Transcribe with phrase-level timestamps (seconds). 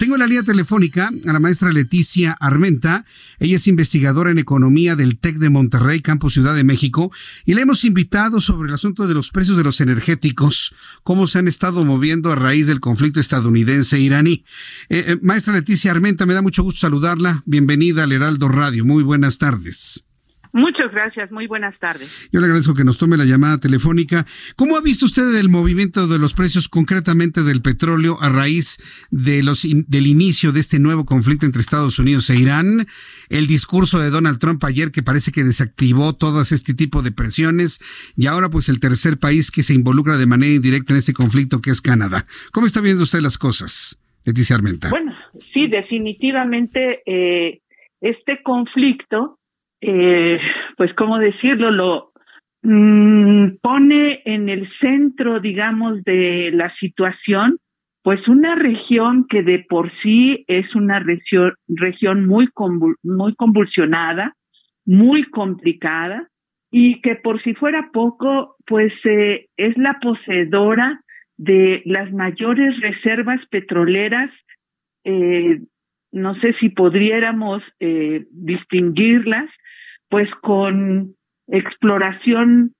[0.00, 3.04] Tengo la línea telefónica a la maestra Leticia Armenta.
[3.38, 7.12] Ella es investigadora en economía del TEC de Monterrey, Campo Ciudad de México,
[7.44, 11.38] y le hemos invitado sobre el asunto de los precios de los energéticos, cómo se
[11.38, 14.42] han estado moviendo a raíz del conflicto estadounidense-iraní.
[14.88, 17.42] Eh, eh, maestra Leticia Armenta, me da mucho gusto saludarla.
[17.44, 18.86] Bienvenida al Heraldo Radio.
[18.86, 20.02] Muy buenas tardes.
[20.52, 22.28] Muchas gracias, muy buenas tardes.
[22.32, 24.24] Yo le agradezco que nos tome la llamada telefónica.
[24.56, 28.78] ¿Cómo ha visto usted el movimiento de los precios, concretamente del petróleo, a raíz
[29.10, 32.86] de los del inicio de este nuevo conflicto entre Estados Unidos e Irán?
[33.28, 37.78] El discurso de Donald Trump ayer que parece que desactivó todas este tipo de presiones
[38.16, 41.60] y ahora pues el tercer país que se involucra de manera indirecta en este conflicto
[41.60, 42.26] que es Canadá.
[42.52, 44.90] ¿Cómo está viendo usted las cosas, Leticia Armenta?
[44.90, 45.12] Bueno,
[45.54, 47.60] sí, definitivamente eh,
[48.00, 49.39] este conflicto
[49.80, 50.38] eh,
[50.76, 51.70] pues, ¿cómo decirlo?
[51.70, 52.12] Lo
[52.62, 57.58] mm, pone en el centro, digamos, de la situación,
[58.02, 62.48] pues una región que de por sí es una región, región muy,
[63.02, 64.34] muy convulsionada,
[64.84, 66.28] muy complicada,
[66.70, 71.00] y que por si fuera poco, pues eh, es la poseedora
[71.36, 74.30] de las mayores reservas petroleras
[75.04, 75.60] eh,
[76.12, 79.48] no sé si podríamos eh, distinguirlas
[80.10, 81.14] pues con
[81.48, 82.74] exploración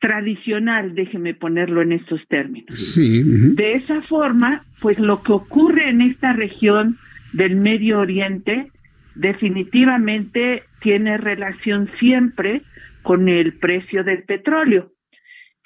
[0.00, 2.78] tradicional, déjeme ponerlo en estos términos.
[2.78, 3.22] Sí,
[3.54, 6.96] De esa forma, pues lo que ocurre en esta región
[7.32, 8.66] del Medio Oriente
[9.14, 12.62] definitivamente tiene relación siempre
[13.02, 14.92] con el precio del petróleo.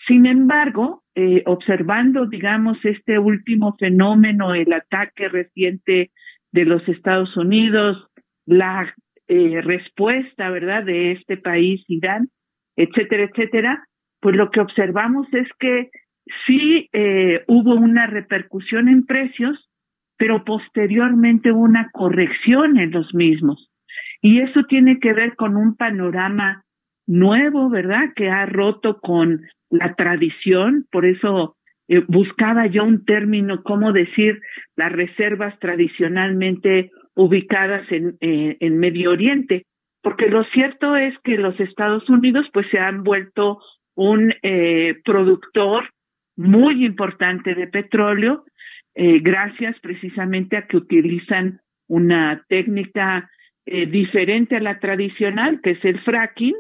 [0.07, 6.13] Sin embargo, eh, observando, digamos, este último fenómeno, el ataque reciente
[6.53, 8.07] de los Estados Unidos,
[8.47, 8.95] la
[9.29, 12.29] eh, respuesta, ¿verdad?, de este país, Irán,
[12.77, 13.85] etcétera, etcétera,
[14.21, 15.91] pues lo que observamos es que
[16.47, 19.69] sí eh, hubo una repercusión en precios,
[20.17, 23.71] pero posteriormente hubo una corrección en los mismos.
[24.21, 26.65] Y eso tiene que ver con un panorama
[27.07, 31.57] nuevo, ¿verdad?, que ha roto con la tradición, por eso
[31.89, 34.41] eh, buscaba yo un término, cómo decir,
[34.77, 39.65] las reservas tradicionalmente ubicadas en, eh, en Medio Oriente,
[40.03, 43.59] porque lo cierto es que los Estados Unidos pues se han vuelto
[43.97, 45.91] un eh, productor
[46.37, 48.45] muy importante de petróleo,
[48.95, 53.29] eh, gracias precisamente a que utilizan una técnica
[53.67, 56.55] diferente a la tradicional, que es el fracking,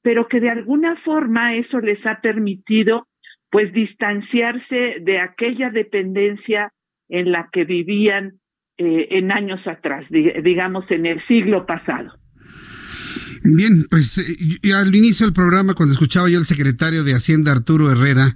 [0.00, 3.08] pero que de alguna forma eso les ha permitido
[3.50, 6.72] pues distanciarse de aquella dependencia
[7.10, 8.40] en la que vivían
[8.78, 12.12] eh, en años atrás, digamos en el siglo pasado.
[13.42, 17.90] Bien, pues eh, al inicio del programa, cuando escuchaba yo al secretario de Hacienda, Arturo
[17.90, 18.34] Herrera,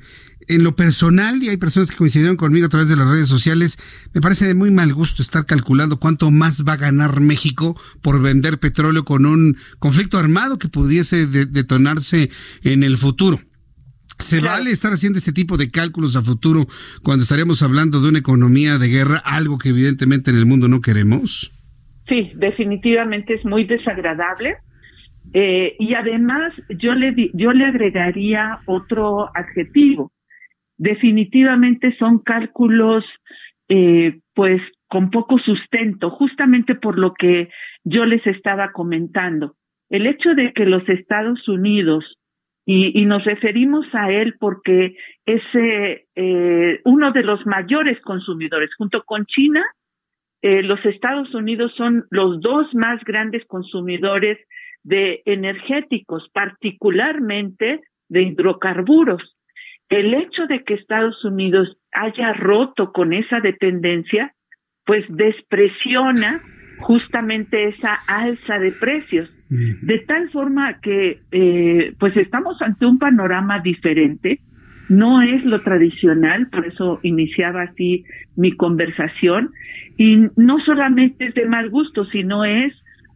[0.49, 3.78] en lo personal, y hay personas que coincidieron conmigo a través de las redes sociales,
[4.15, 8.21] me parece de muy mal gusto estar calculando cuánto más va a ganar México por
[8.21, 12.31] vender petróleo con un conflicto armado que pudiese detonarse
[12.62, 13.41] en el futuro.
[14.21, 16.67] ¿Se vale estar haciendo este tipo de cálculos a futuro
[17.03, 20.81] cuando estaríamos hablando de una economía de guerra, algo que evidentemente en el mundo no
[20.81, 21.51] queremos?
[22.07, 24.57] Sí, definitivamente es muy desagradable.
[25.33, 30.13] Eh, y además yo le, yo le agregaría otro adjetivo.
[30.77, 33.05] Definitivamente son cálculos
[33.69, 37.49] eh, pues con poco sustento, justamente por lo que
[37.85, 39.55] yo les estaba comentando.
[39.89, 42.05] El hecho de que los Estados Unidos
[42.73, 44.95] y, nos referimos a él porque
[45.27, 48.71] es eh, uno de los mayores consumidores.
[48.79, 49.65] Junto con China,
[50.41, 54.39] eh, los Estados Unidos son los dos más grandes consumidores
[54.84, 59.37] de energéticos, particularmente de hidrocarburos.
[59.89, 64.33] El hecho de que Estados Unidos haya roto con esa dependencia,
[64.87, 66.41] pues despresiona
[66.78, 69.28] justamente esa alza de precios.
[69.51, 74.41] De tal forma que, eh, pues estamos ante un panorama diferente,
[74.89, 78.05] no es lo tradicional, por eso iniciaba así
[78.37, 79.51] mi conversación,
[79.97, 82.73] y no solamente es de mal gusto, sino es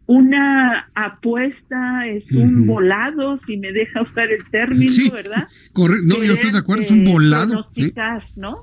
[0.07, 5.49] una apuesta, es un volado, si me deja usar el término, ¿verdad?
[5.73, 7.69] Correcto, no, yo estoy de acuerdo, es un volado.
[8.37, 8.59] ¿no?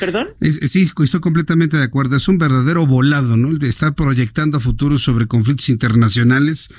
[0.00, 0.28] ¿Perdón?
[0.40, 2.16] sí, estoy completamente de acuerdo.
[2.16, 3.48] Es un verdadero volado, ¿no?
[3.48, 6.70] El de estar proyectando a futuro sobre conflictos internacionales.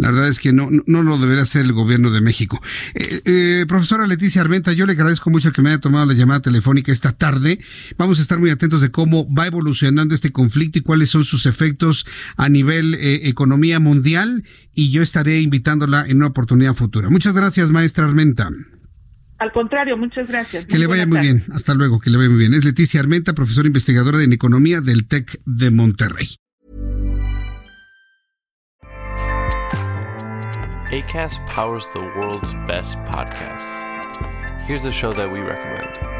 [0.00, 2.62] La verdad es que no, no lo debería hacer el gobierno de México.
[2.94, 6.40] Eh, eh, profesora Leticia Armenta, yo le agradezco mucho que me haya tomado la llamada
[6.40, 7.60] telefónica esta tarde.
[7.98, 11.44] Vamos a estar muy atentos de cómo va evolucionando este conflicto y cuáles son sus
[11.44, 12.06] efectos
[12.38, 14.44] a nivel eh, economía mundial.
[14.74, 17.10] Y yo estaré invitándola en una oportunidad futura.
[17.10, 18.48] Muchas gracias, maestra Armenta.
[19.40, 20.66] Al contrario, muchas gracias.
[20.66, 21.44] Que le vaya muy bien.
[21.54, 22.52] Hasta luego, que le vaya muy bien.
[22.52, 26.28] Es Leticia Armenta, profesora investigadora en economía del TEC de Monterrey.
[30.92, 33.80] ACAST powers the world's best podcasts.
[34.66, 36.19] Here's a show that we recommend.